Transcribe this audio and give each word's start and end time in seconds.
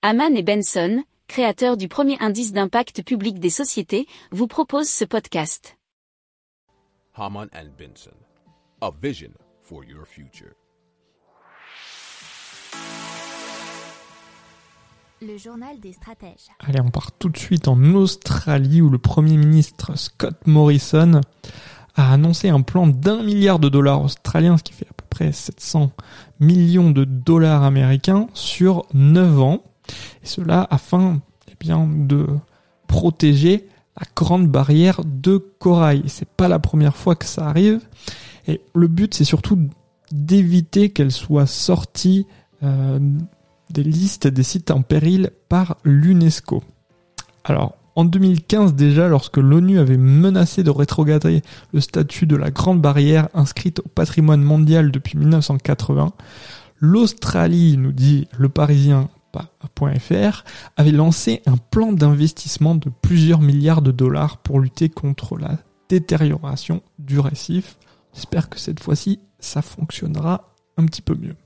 Haman 0.00 0.36
et 0.36 0.44
Benson, 0.44 1.02
créateurs 1.26 1.76
du 1.76 1.88
premier 1.88 2.16
indice 2.20 2.52
d'impact 2.52 3.02
public 3.02 3.40
des 3.40 3.50
sociétés, 3.50 4.06
vous 4.30 4.46
proposent 4.46 4.88
ce 4.88 5.04
podcast. 5.04 5.76
Haman 7.16 7.48
and 7.52 7.70
Benson, 7.76 8.14
a 8.80 8.92
vision 9.02 9.32
for 9.60 9.82
your 9.82 10.06
future. 10.06 10.52
Le 15.20 15.36
journal 15.36 15.80
des 15.80 15.94
stratèges. 15.94 16.46
Allez, 16.60 16.80
on 16.80 16.90
part 16.90 17.10
tout 17.10 17.28
de 17.28 17.36
suite 17.36 17.66
en 17.66 17.82
Australie 17.94 18.80
où 18.80 18.90
le 18.90 18.98
Premier 18.98 19.36
ministre 19.36 19.98
Scott 19.98 20.46
Morrison 20.46 21.22
a 21.96 22.12
annoncé 22.12 22.50
un 22.50 22.60
plan 22.60 22.86
d'un 22.86 23.24
milliard 23.24 23.58
de 23.58 23.68
dollars 23.68 24.02
australiens, 24.02 24.58
ce 24.58 24.62
qui 24.62 24.74
fait 24.74 24.86
à 24.88 24.94
peu 24.96 25.06
près 25.10 25.32
700 25.32 25.90
millions 26.38 26.92
de 26.92 27.02
dollars 27.02 27.64
américains 27.64 28.28
sur 28.32 28.86
9 28.94 29.40
ans. 29.40 29.64
Et 30.22 30.26
cela 30.26 30.66
afin 30.70 31.20
eh 31.50 31.54
bien, 31.60 31.88
de 31.88 32.26
protéger 32.86 33.68
la 33.98 34.06
grande 34.14 34.48
barrière 34.48 35.00
de 35.04 35.38
corail. 35.38 36.04
C'est 36.06 36.28
pas 36.28 36.48
la 36.48 36.58
première 36.58 36.96
fois 36.96 37.16
que 37.16 37.26
ça 37.26 37.46
arrive. 37.46 37.80
Et 38.46 38.60
le 38.74 38.88
but, 38.88 39.14
c'est 39.14 39.24
surtout 39.24 39.68
d'éviter 40.12 40.90
qu'elle 40.90 41.12
soit 41.12 41.46
sortie 41.46 42.26
euh, 42.62 42.98
des 43.70 43.82
listes 43.82 44.26
des 44.26 44.42
sites 44.42 44.70
en 44.70 44.82
péril 44.82 45.30
par 45.48 45.76
l'UNESCO. 45.84 46.62
Alors, 47.44 47.74
en 47.94 48.04
2015 48.04 48.74
déjà, 48.74 49.08
lorsque 49.08 49.38
l'ONU 49.38 49.78
avait 49.78 49.96
menacé 49.96 50.62
de 50.62 50.70
rétrograder 50.70 51.42
le 51.72 51.80
statut 51.80 52.26
de 52.26 52.36
la 52.36 52.50
Grande 52.50 52.80
Barrière 52.80 53.28
inscrite 53.34 53.80
au 53.80 53.88
patrimoine 53.88 54.42
mondial 54.42 54.90
depuis 54.90 55.18
1980, 55.18 56.12
l'Australie, 56.78 57.76
nous 57.76 57.92
dit 57.92 58.28
le 58.38 58.48
Avait 60.76 60.92
lancé 60.92 61.42
un 61.46 61.56
plan 61.56 61.92
d'investissement 61.92 62.74
de 62.74 62.90
plusieurs 62.90 63.40
milliards 63.40 63.82
de 63.82 63.92
dollars 63.92 64.38
pour 64.38 64.60
lutter 64.60 64.88
contre 64.88 65.36
la 65.36 65.58
détérioration 65.88 66.82
du 66.98 67.18
récif. 67.20 67.78
J'espère 68.14 68.48
que 68.48 68.58
cette 68.58 68.80
fois-ci, 68.80 69.20
ça 69.38 69.62
fonctionnera 69.62 70.54
un 70.76 70.86
petit 70.86 71.02
peu 71.02 71.14
mieux. 71.14 71.36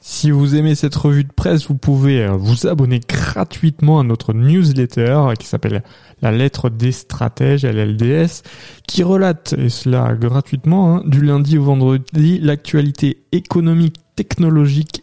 Si 0.00 0.30
vous 0.30 0.54
aimez 0.54 0.76
cette 0.76 0.94
revue 0.94 1.24
de 1.24 1.32
presse, 1.32 1.66
vous 1.66 1.74
pouvez 1.74 2.22
euh, 2.22 2.36
vous 2.36 2.68
abonner 2.68 3.00
gratuitement 3.00 3.98
à 3.98 4.04
notre 4.04 4.34
newsletter 4.34 5.32
qui 5.36 5.48
s'appelle 5.48 5.82
La 6.22 6.30
lettre 6.30 6.70
des 6.70 6.92
stratèges, 6.92 7.64
LLDS, 7.64 8.42
qui 8.86 9.02
relate, 9.02 9.54
et 9.58 9.68
cela 9.68 10.14
gratuitement, 10.14 10.96
hein, 10.96 11.02
du 11.06 11.22
lundi 11.22 11.58
au 11.58 11.64
vendredi, 11.64 12.38
l'actualité 12.38 13.24
économique, 13.32 13.96
technologique, 14.14 15.02